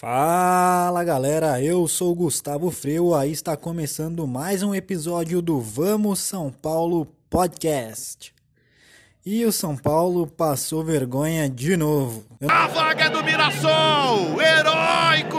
[0.00, 6.20] Fala galera, eu sou o Gustavo Freu, aí está começando mais um episódio do Vamos
[6.20, 8.32] São Paulo Podcast.
[9.26, 12.24] E o São Paulo passou vergonha de novo.
[12.48, 15.38] A vaga é do Mirassol, heróico!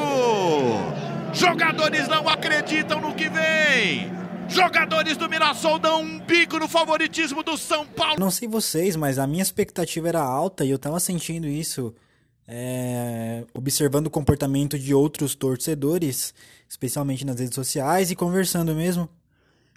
[1.34, 4.12] Jogadores não acreditam no que vem.
[4.48, 8.20] Jogadores do Mirassol dão um bico no favoritismo do São Paulo.
[8.20, 11.96] Não sei vocês, mas a minha expectativa era alta e eu tava sentindo isso
[12.48, 16.34] é, observando o comportamento de outros torcedores,
[16.68, 19.08] especialmente nas redes sociais e conversando mesmo.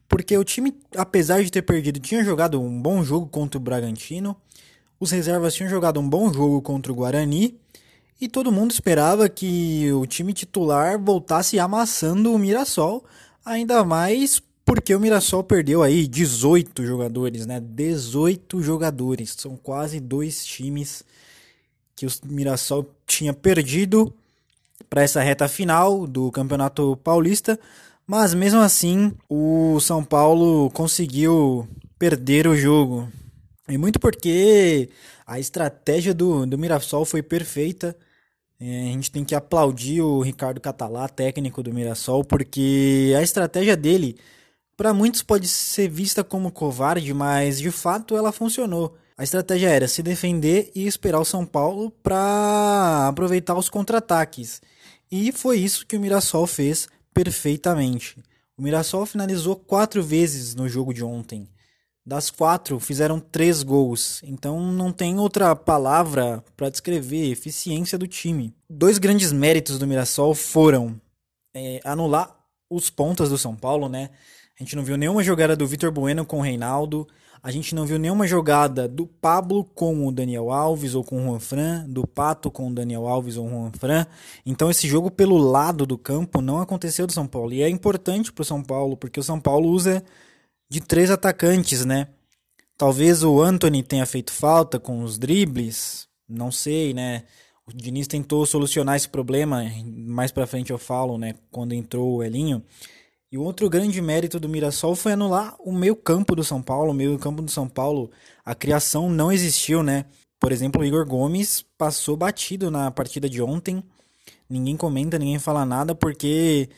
[0.08, 4.36] Porque o time, apesar de ter perdido, tinha jogado um bom jogo contra o Bragantino,
[5.00, 7.58] os reservas tinham jogado um bom jogo contra o Guarani,
[8.20, 13.05] e todo mundo esperava que o time titular voltasse amassando o Mirassol,
[13.44, 17.60] ainda mais porque o Mirassol perdeu aí 18 jogadores, né?
[17.60, 21.05] 18 jogadores, são quase dois times
[21.97, 24.12] que o Mirassol tinha perdido
[24.89, 27.59] para essa reta final do Campeonato Paulista,
[28.06, 31.67] mas mesmo assim o São Paulo conseguiu
[31.98, 33.09] perder o jogo.
[33.69, 34.91] E muito porque
[35.27, 37.97] a estratégia do, do Mirassol foi perfeita.
[38.61, 43.77] É, a gente tem que aplaudir o Ricardo Catalá, técnico do Mirassol, porque a estratégia
[43.77, 44.17] dele,
[44.77, 48.97] para muitos, pode ser vista como covarde, mas de fato ela funcionou.
[49.16, 54.60] A estratégia era se defender e esperar o São Paulo para aproveitar os contra-ataques.
[55.10, 58.20] E foi isso que o Mirassol fez perfeitamente.
[58.58, 61.48] O Mirassol finalizou quatro vezes no jogo de ontem.
[62.04, 64.20] Das quatro, fizeram três gols.
[64.24, 68.53] Então não tem outra palavra para descrever a eficiência do time.
[68.69, 71.00] Dois grandes méritos do Mirassol foram
[71.54, 72.36] é, anular
[72.69, 74.10] os pontas do São Paulo, né?
[74.58, 77.06] A gente não viu nenhuma jogada do Vitor Bueno com o Reinaldo.
[77.44, 81.25] A gente não viu nenhuma jogada do Pablo com o Daniel Alves ou com o
[81.27, 84.06] Juan Fran, do Pato com o Daniel Alves ou o Juan Fran.
[84.47, 87.53] Então esse jogo pelo lado do campo não aconteceu do São Paulo.
[87.53, 90.03] E é importante para o São Paulo, porque o São Paulo usa
[90.71, 92.09] de três atacantes, né?
[92.78, 97.25] Talvez o Anthony tenha feito falta com os dribles, não sei, né?
[97.66, 102.22] O Diniz tentou solucionar esse problema, mais para frente eu falo, né, quando entrou o
[102.22, 102.62] Elinho.
[103.34, 106.93] E outro grande mérito do Mirassol foi anular o meio campo do São Paulo.
[106.93, 108.09] O meio campo do São Paulo,
[108.45, 110.05] a criação não existiu, né?
[110.39, 113.83] Por exemplo, o Igor Gomes passou batido na partida de ontem.
[114.49, 116.69] Ninguém comenta, ninguém fala nada, porque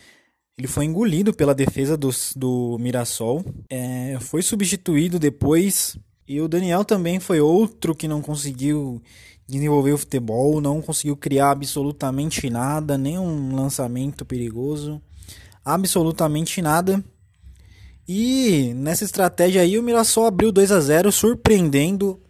[0.57, 3.45] ele foi engolido pela defesa do, do Mirassol.
[3.69, 5.99] É, foi substituído depois.
[6.27, 9.03] E o Daniel também foi outro que não conseguiu
[9.47, 15.03] desenvolver o futebol, não conseguiu criar absolutamente nada, nem um lançamento perigoso
[15.67, 17.05] absolutamente nada.
[18.09, 22.21] E nessa estratégia aí o Mirassol abriu 2 a 0 surpreendendo.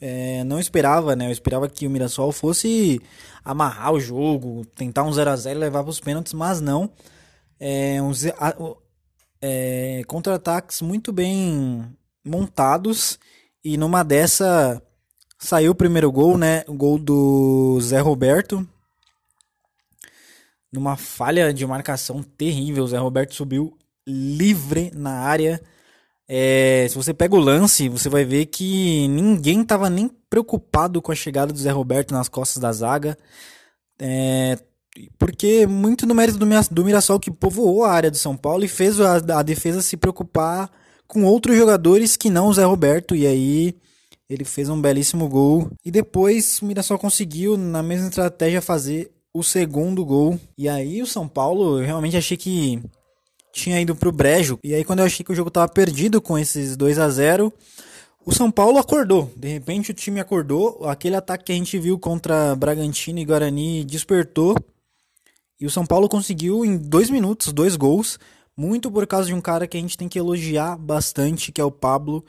[0.00, 1.26] É, não esperava, né?
[1.26, 3.02] Eu esperava que o Mirassol fosse
[3.44, 6.90] amarrar o jogo, tentar um 0 a 0 e levar para os pênaltis, mas não.
[7.58, 8.24] É, uns
[9.42, 11.84] é, contra-ataques muito bem
[12.24, 13.18] montados
[13.64, 14.80] e numa dessa
[15.38, 16.62] saiu o primeiro gol, né?
[16.68, 18.66] O gol do Zé Roberto,
[20.74, 22.84] numa falha de marcação terrível.
[22.84, 23.76] O Zé Roberto subiu
[24.06, 25.62] livre na área.
[26.28, 31.12] É, se você pega o lance, você vai ver que ninguém estava nem preocupado com
[31.12, 33.16] a chegada do Zé Roberto nas costas da zaga.
[34.00, 34.58] É,
[35.18, 39.00] porque muito no mérito do, Mirassol que povoou a área do São Paulo e fez
[39.00, 40.70] a, a defesa se preocupar
[41.06, 43.14] com outros jogadores que não o Zé Roberto.
[43.14, 43.76] E aí
[44.28, 45.70] ele fez um belíssimo gol.
[45.84, 50.38] E depois o Mirassol conseguiu, na mesma estratégia, fazer o segundo gol.
[50.56, 52.80] E aí o São Paulo, eu realmente achei que
[53.52, 54.58] tinha ido pro brejo.
[54.62, 57.52] E aí quando eu achei que o jogo tava perdido com esses 2 a 0
[58.26, 59.30] o São Paulo acordou.
[59.36, 60.88] De repente o time acordou.
[60.88, 64.56] Aquele ataque que a gente viu contra Bragantino e Guarani despertou.
[65.60, 68.18] E o São Paulo conseguiu em dois minutos dois gols.
[68.56, 71.64] Muito por causa de um cara que a gente tem que elogiar bastante, que é
[71.64, 72.24] o Pablo.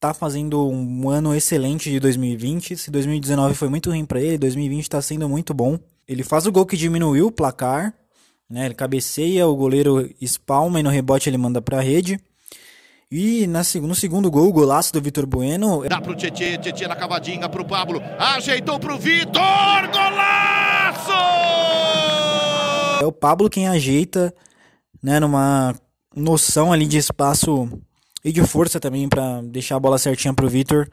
[0.00, 2.76] Tá fazendo um ano excelente de 2020.
[2.76, 5.78] Se 2019 foi muito ruim para ele, 2020 tá sendo muito bom.
[6.08, 7.94] Ele faz o gol que diminuiu o placar,
[8.48, 8.66] né?
[8.66, 12.20] Ele cabeceia, o goleiro espalma e no rebote ele manda para a rede.
[13.10, 15.86] E na, no segundo gol, o golaço do Vitor Bueno.
[15.86, 18.00] Dá pro Tietê, Tietê na cavadinha pro Pablo.
[18.18, 19.32] Ajeitou pro Vitor!
[19.92, 21.12] Golaço!
[23.02, 24.34] É o Pablo quem ajeita,
[25.02, 25.74] né, numa
[26.16, 27.68] noção ali de espaço
[28.24, 30.88] e de força também para deixar a bola certinha pro Vitor.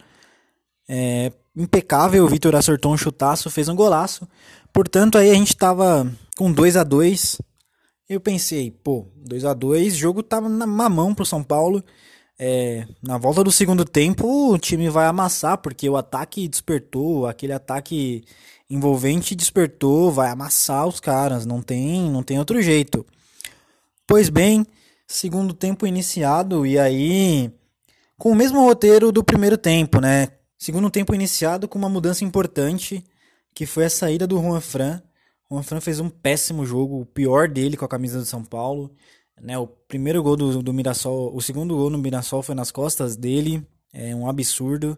[0.90, 4.28] É, impecável, o Vitor acertou um chutaço, fez um golaço.
[4.74, 7.42] Portanto, aí a gente tava com 2 a 2
[8.08, 11.84] Eu pensei, pô, 2 a 2 o jogo tava na mão pro São Paulo.
[12.42, 17.52] É, na volta do segundo tempo, o time vai amassar, porque o ataque despertou, aquele
[17.52, 18.24] ataque
[18.70, 23.06] envolvente despertou, vai amassar os caras, não tem, não tem outro jeito.
[24.08, 24.66] Pois bem,
[25.06, 27.52] segundo tempo iniciado e aí
[28.18, 30.30] com o mesmo roteiro do primeiro tempo, né?
[30.58, 33.04] Segundo tempo iniciado com uma mudança importante,
[33.54, 35.02] que foi a saída do Juan Fran.
[35.50, 38.44] O Juan Fran fez um péssimo jogo, o pior dele com a camisa do São
[38.44, 38.92] Paulo.
[39.42, 43.16] Né, o primeiro gol do, do Mirassol, o segundo gol no Mirassol foi nas costas
[43.16, 43.66] dele.
[43.92, 44.98] É um absurdo.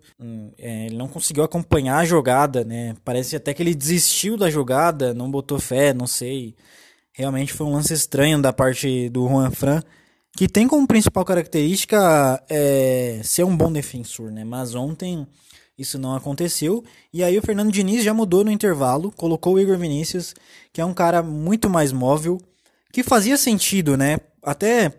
[0.58, 2.96] É, ele não conseguiu acompanhar a jogada, né?
[3.06, 6.56] Parece até que ele desistiu da jogada, não botou fé, não sei.
[7.14, 9.82] Realmente foi um lance estranho da parte do Juan Fran,
[10.36, 14.44] que tem como principal característica é, ser um bom defensor, né?
[14.44, 15.26] Mas ontem
[15.78, 16.84] isso não aconteceu.
[17.14, 20.34] E aí o Fernando Diniz já mudou no intervalo, colocou o Igor Vinícius,
[20.72, 22.40] que é um cara muito mais móvel,
[22.92, 24.18] que fazia sentido, né?
[24.44, 24.94] Até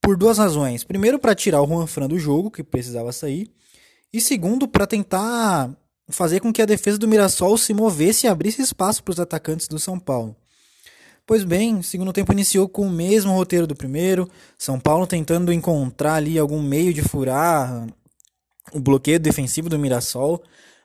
[0.00, 0.84] por duas razões.
[0.84, 3.50] Primeiro, para tirar o Juan Fran do jogo, que precisava sair.
[4.12, 5.70] E segundo, para tentar
[6.08, 9.68] fazer com que a defesa do Mirassol se movesse e abrisse espaço para os atacantes
[9.68, 10.36] do São Paulo.
[11.24, 14.28] Pois bem, o segundo tempo iniciou com o mesmo roteiro do primeiro,
[14.58, 17.86] São Paulo tentando encontrar ali algum meio de furar
[18.72, 20.42] o bloqueio defensivo do Mirassol,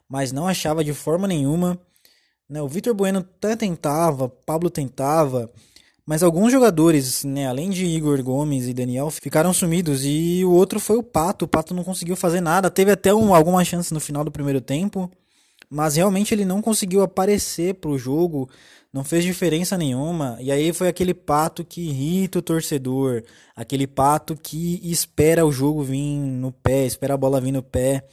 [0.09, 1.79] mas não achava de forma nenhuma.
[2.49, 2.61] Né?
[2.61, 5.51] O Vitor Bueno até tentava, Pablo tentava,
[6.05, 10.79] mas alguns jogadores, né, além de Igor Gomes e Daniel, ficaram sumidos e o outro
[10.79, 11.43] foi o Pato.
[11.43, 12.71] O Pato não conseguiu fazer nada.
[12.71, 15.11] Teve até um, alguma chance no final do primeiro tempo,
[15.69, 18.49] mas realmente ele não conseguiu aparecer para o jogo,
[18.91, 20.37] não fez diferença nenhuma.
[20.39, 23.23] E aí foi aquele Pato que irrita o torcedor,
[23.55, 28.07] aquele Pato que espera o jogo vir no pé, espera a bola vir no pé,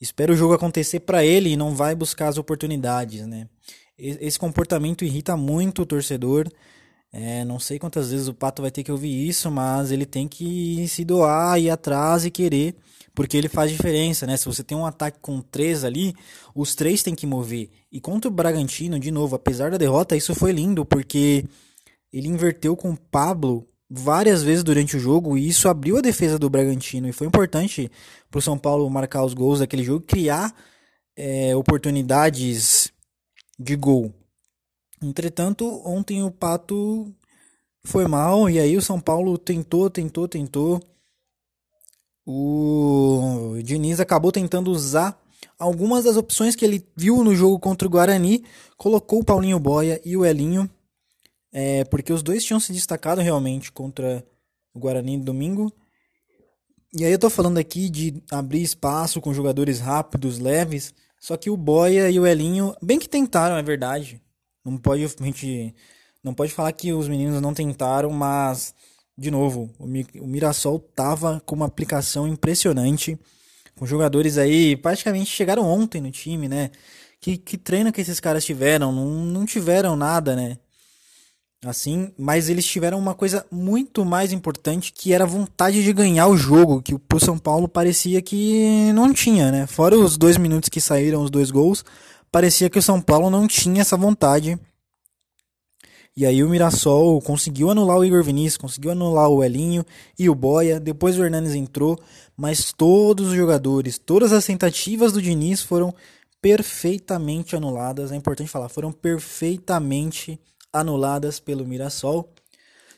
[0.00, 3.48] espera o jogo acontecer para ele e não vai buscar as oportunidades, né?
[3.98, 6.48] Esse comportamento irrita muito o torcedor.
[7.12, 10.26] É, não sei quantas vezes o Pato vai ter que ouvir isso, mas ele tem
[10.26, 12.74] que se doar, ir atrás e querer,
[13.14, 14.36] porque ele faz diferença, né?
[14.36, 16.14] Se você tem um ataque com três ali,
[16.54, 17.70] os três têm que mover.
[17.90, 21.44] E contra o Bragantino, de novo, apesar da derrota, isso foi lindo, porque
[22.12, 26.38] ele inverteu com o Pablo várias vezes durante o jogo e isso abriu a defesa
[26.38, 27.90] do Bragantino e foi importante
[28.30, 30.54] para o São Paulo marcar os gols daquele jogo, criar
[31.14, 32.90] é, oportunidades
[33.58, 34.12] de gol.
[35.02, 37.12] Entretanto, ontem o Pato
[37.84, 40.80] foi mal e aí o São Paulo tentou, tentou, tentou.
[42.24, 45.20] O Diniz acabou tentando usar
[45.58, 48.44] algumas das opções que ele viu no jogo contra o Guarani,
[48.76, 50.70] colocou o Paulinho Boia e o Elinho,
[51.52, 54.24] é, porque os dois tinham se destacado realmente contra
[54.74, 55.72] o Guarani no domingo.
[56.94, 61.48] E aí eu tô falando aqui de abrir espaço com jogadores rápidos, leves, só que
[61.48, 64.20] o Boia e o Elinho, bem que tentaram, é verdade,
[64.64, 65.74] não pode a gente
[66.22, 68.74] não pode falar que os meninos não tentaram, mas
[69.16, 73.18] de novo, o, o Mirassol tava com uma aplicação impressionante,
[73.76, 76.70] com jogadores aí praticamente chegaram ontem no time, né?
[77.20, 78.90] Que, que treino que esses caras tiveram?
[78.90, 80.58] Não, não tiveram nada, né?
[81.64, 86.26] Assim, mas eles tiveram uma coisa muito mais importante que era a vontade de ganhar
[86.26, 89.66] o jogo, que pro São Paulo parecia que não tinha, né?
[89.68, 91.84] Fora os dois minutos que saíram os dois gols,
[92.32, 94.58] parecia que o São Paulo não tinha essa vontade.
[96.14, 99.84] E aí o Mirassol conseguiu anular o Igor Vinícius, conseguiu anular o Elinho
[100.18, 100.78] e o Boia.
[100.78, 101.98] Depois o Hernanes entrou,
[102.36, 105.94] mas todos os jogadores, todas as tentativas do Diniz foram
[106.40, 108.12] perfeitamente anuladas.
[108.12, 110.38] É importante falar, foram perfeitamente
[110.70, 112.28] anuladas pelo Mirassol.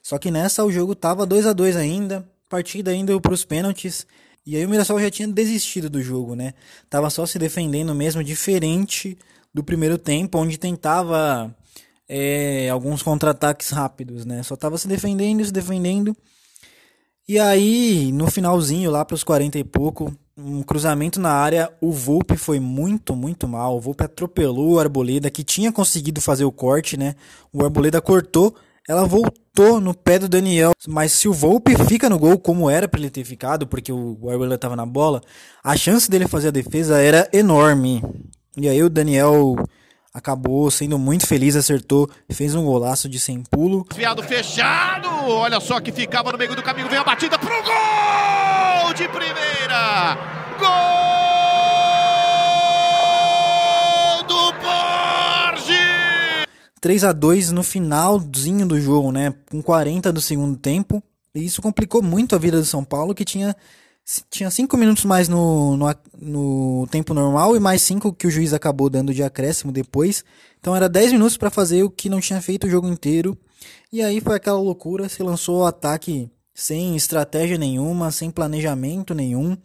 [0.02, 4.06] Só que nessa o jogo tava 2 a 2 ainda, partida ainda para os pênaltis.
[4.44, 6.52] E aí o Mirassol já tinha desistido do jogo, né?
[6.90, 9.16] Tava só se defendendo mesmo, diferente
[9.52, 11.54] do primeiro tempo, onde tentava
[12.08, 14.42] é, alguns contra-ataques rápidos, né?
[14.42, 16.16] Só tava se defendendo, se defendendo.
[17.26, 21.90] E aí, no finalzinho, lá para os 40 e pouco, um cruzamento na área, o
[21.90, 23.76] Volpe foi muito, muito mal.
[23.76, 27.14] O Volpe atropelou o Arboleda, que tinha conseguido fazer o corte, né?
[27.50, 28.54] O Arboleda cortou,
[28.87, 30.73] ela voltou no pé do Daniel.
[30.87, 34.18] Mas se o Volpe fica no gol, como era para ele ter ficado, porque o
[34.28, 35.23] Arboleda estava na bola,
[35.62, 38.02] a chance dele fazer a defesa era enorme.
[38.56, 39.56] E aí o Daniel
[40.14, 43.85] acabou sendo muito feliz, acertou, fez um golaço de sem pulo.
[43.88, 48.94] Desviado fechado, olha só que ficava no meio do caminho, vem a batida pro gol
[48.94, 50.16] de primeira.
[50.59, 51.04] Gol!
[56.85, 59.33] 3 a 2 no finalzinho do jogo, né?
[59.50, 61.02] Com 40 do segundo tempo.
[61.35, 63.56] E isso complicou muito a vida do São Paulo, que tinha
[64.30, 68.52] tinha 5 minutos mais no, no, no, tempo normal e mais 5 que o juiz
[68.52, 70.25] acabou dando de acréscimo depois.
[70.61, 73.37] Então era 10 minutos para fazer o que não tinha feito o jogo inteiro.
[73.90, 79.56] E aí foi aquela loucura, se lançou o ataque sem estratégia nenhuma, sem planejamento nenhum.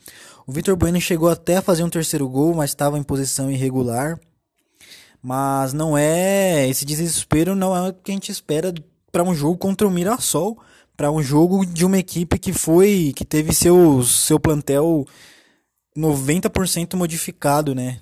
[0.48, 4.20] O Vitor Bueno chegou até a fazer um terceiro gol, mas estava em posição irregular.
[5.22, 6.68] Mas não é.
[6.68, 8.74] Esse desespero não é o que a gente espera
[9.12, 10.58] para um jogo contra o Mirassol.
[11.00, 13.14] Para um jogo de uma equipe que foi.
[13.16, 15.08] que teve seu, seu plantel
[15.98, 18.02] 90% modificado, né?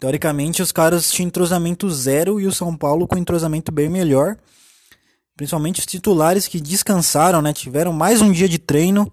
[0.00, 4.38] Teoricamente, os caras tinham entrosamento zero e o São Paulo com entrosamento bem melhor.
[5.36, 7.52] Principalmente os titulares que descansaram, né?
[7.52, 9.12] Tiveram mais um dia de treino.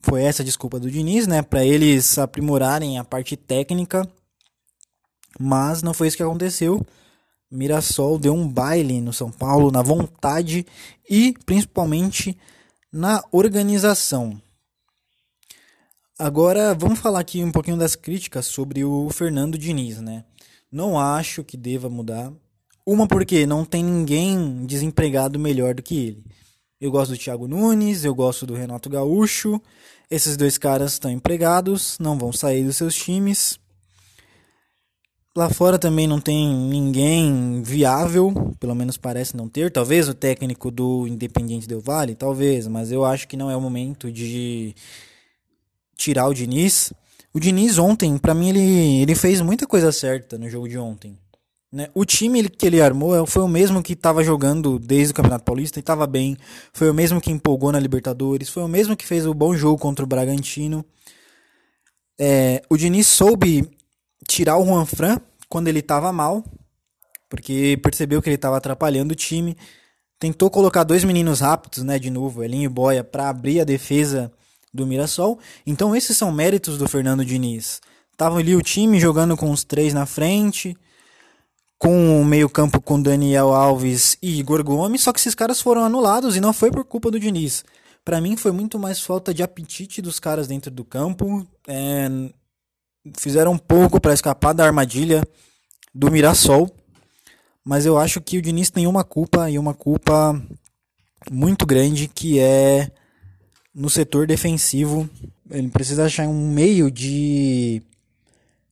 [0.00, 1.42] Foi essa a desculpa do Diniz, né?
[1.42, 4.10] Para eles aprimorarem a parte técnica.
[5.38, 6.80] Mas não foi isso que aconteceu.
[7.50, 10.66] Mirassol deu um baile no São Paulo na vontade
[11.08, 12.36] e principalmente
[12.92, 14.40] na organização.
[16.18, 20.24] Agora vamos falar aqui um pouquinho das críticas sobre o Fernando Diniz, né?
[20.72, 22.32] Não acho que deva mudar.
[22.86, 26.24] Uma porque não tem ninguém desempregado melhor do que ele.
[26.80, 29.60] Eu gosto do Thiago Nunes, eu gosto do Renato Gaúcho.
[30.10, 33.58] Esses dois caras estão empregados, não vão sair dos seus times.
[35.36, 39.70] Lá fora também não tem ninguém viável, pelo menos parece não ter.
[39.70, 43.60] Talvez o técnico do Independiente Del Vale, talvez, mas eu acho que não é o
[43.60, 44.74] momento de
[45.94, 46.90] tirar o Diniz.
[47.34, 51.18] O Diniz ontem, para mim, ele, ele fez muita coisa certa no jogo de ontem.
[51.70, 51.88] Né?
[51.92, 55.78] O time que ele armou foi o mesmo que estava jogando desde o Campeonato Paulista
[55.78, 56.34] e estava bem.
[56.72, 58.48] Foi o mesmo que empolgou na Libertadores.
[58.48, 60.82] Foi o mesmo que fez o bom jogo contra o Bragantino.
[62.18, 63.75] É, o Diniz soube
[64.28, 66.44] tirar o Juan Fran quando ele estava mal,
[67.28, 69.56] porque percebeu que ele estava atrapalhando o time.
[70.18, 74.32] Tentou colocar dois meninos rápidos, né, de novo, Elinho e Boia, para abrir a defesa
[74.72, 75.38] do Mirassol.
[75.66, 77.80] Então esses são méritos do Fernando Diniz.
[78.16, 80.76] Tava ali o time jogando com os três na frente,
[81.78, 86.34] com o meio-campo com Daniel Alves e Igor Gomes, só que esses caras foram anulados
[86.36, 87.64] e não foi por culpa do Diniz.
[88.02, 91.46] Para mim foi muito mais falta de apetite dos caras dentro do campo.
[91.66, 92.08] É,
[93.16, 95.22] fizeram um pouco para escapar da armadilha
[95.94, 96.70] do Mirassol.
[97.64, 100.40] Mas eu acho que o Diniz tem uma culpa e uma culpa
[101.30, 102.90] muito grande que é
[103.74, 105.08] no setor defensivo.
[105.50, 107.82] Ele precisa achar um meio de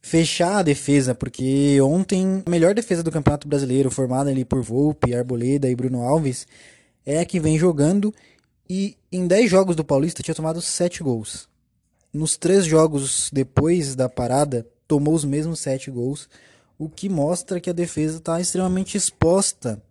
[0.00, 5.14] fechar a defesa, porque ontem a melhor defesa do Campeonato Brasileiro, formada ali por Volpe,
[5.14, 6.47] Arboleda e Bruno Alves,
[7.07, 8.14] é a que vem jogando
[8.69, 11.49] e em 10 jogos do Paulista tinha tomado 7 gols.
[12.14, 16.28] Nos três jogos depois da parada, tomou os mesmos 7 gols,
[16.78, 19.83] o que mostra que a defesa está extremamente exposta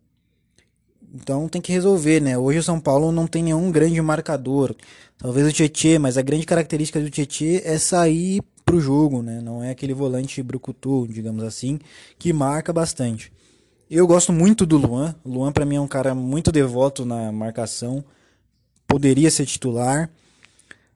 [1.13, 2.36] então tem que resolver, né?
[2.36, 4.75] Hoje o São Paulo não tem nenhum grande marcador.
[5.15, 9.39] Talvez o Tietê, mas a grande característica do Tietê é sair pro jogo, né?
[9.39, 11.80] Não é aquele volante brucutu, digamos assim,
[12.18, 13.32] que marca bastante.
[13.92, 15.13] Eu gosto muito do Luan.
[15.24, 18.03] O Luan para mim é um cara muito devoto na marcação.
[18.88, 20.10] Poderia ser titular,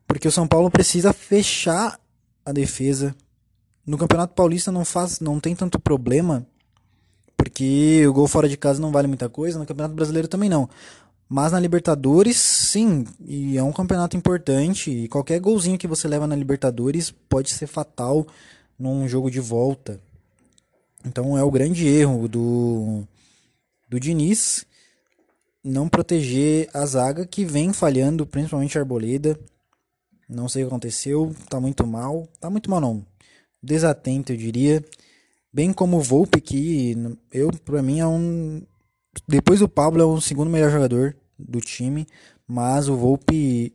[0.08, 2.00] porque o São Paulo precisa fechar
[2.46, 3.16] a defesa.
[3.86, 6.46] No Campeonato Paulista não faz, não tem tanto problema
[7.38, 10.68] porque o gol fora de casa não vale muita coisa, no Campeonato Brasileiro também não.
[11.30, 14.90] Mas na Libertadores, sim, e é um campeonato importante.
[14.90, 18.26] E qualquer golzinho que você leva na Libertadores pode ser fatal
[18.80, 20.00] num jogo de volta.
[21.06, 23.04] Então é o grande erro do,
[23.88, 24.66] do Diniz
[25.64, 29.38] não proteger a zaga que vem falhando, principalmente a Arboleda.
[30.28, 32.28] Não sei o que aconteceu, tá muito mal.
[32.40, 33.06] Tá muito mal não.
[33.62, 34.84] Desatento, eu diria.
[35.54, 36.96] Bem como o Volpe, que
[37.32, 38.62] eu, pra mim, é um.
[39.28, 42.06] Depois do Pablo, é o segundo melhor jogador do time.
[42.48, 43.74] Mas o Volpe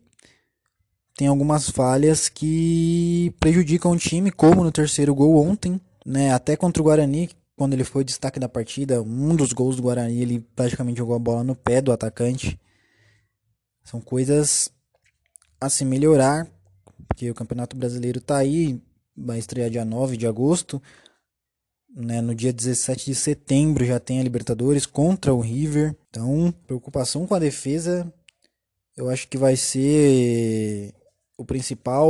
[1.17, 6.33] tem algumas falhas que prejudicam o time, como no terceiro gol ontem, né?
[6.33, 10.21] Até contra o Guarani, quando ele foi destaque da partida, um dos gols do Guarani,
[10.21, 12.59] ele praticamente jogou a bola no pé do atacante.
[13.85, 14.71] São coisas
[15.63, 16.49] a se melhorar,
[17.07, 18.81] porque o Campeonato Brasileiro tá aí,
[19.17, 20.83] vai estrear dia 9 de agosto.
[21.95, 25.95] Né, no dia 17 de setembro já tem a Libertadores contra o River.
[26.09, 28.13] Então, preocupação com a defesa,
[28.97, 30.93] eu acho que vai ser
[31.37, 32.09] o principal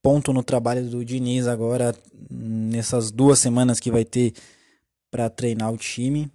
[0.00, 1.94] ponto no trabalho do Diniz agora
[2.30, 4.32] nessas duas semanas que vai ter
[5.10, 6.32] para treinar o time.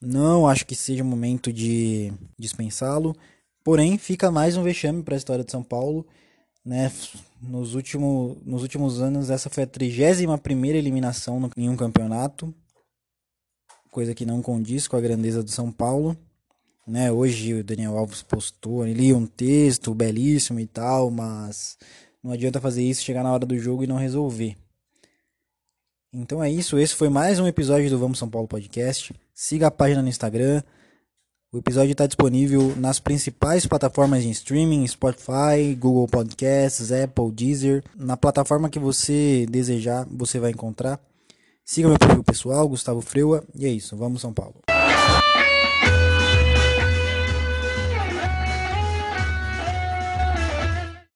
[0.00, 3.14] Não acho que seja o momento de dispensá-lo,
[3.64, 6.06] porém fica mais um vexame para a história de São Paulo
[6.64, 6.90] né?
[7.42, 12.54] Nos, último, nos últimos anos, essa foi a 31 primeira eliminação no, em um campeonato,
[13.90, 16.16] coisa que não condiz com a grandeza do São Paulo.
[16.86, 17.12] Né?
[17.12, 21.76] Hoje o Daniel Alves postou, ele um texto belíssimo e tal, mas
[22.22, 24.56] não adianta fazer isso, chegar na hora do jogo e não resolver.
[26.12, 29.14] Então é isso, esse foi mais um episódio do Vamos São Paulo Podcast.
[29.34, 30.62] Siga a página no Instagram,
[31.54, 37.84] o episódio está disponível nas principais plataformas de streaming, Spotify, Google Podcasts, Apple, Deezer.
[37.94, 40.98] Na plataforma que você desejar, você vai encontrar.
[41.64, 43.96] Siga meu perfil pessoal, Gustavo Freua, e é isso.
[43.96, 44.73] Vamos São Paulo.